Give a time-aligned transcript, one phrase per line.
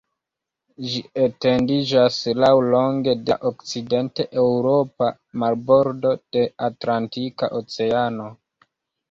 [0.91, 5.11] Ĝi etendiĝas laŭlonge de la okcident-eŭropa
[5.45, 8.29] marbordo de Atlantika Oceano.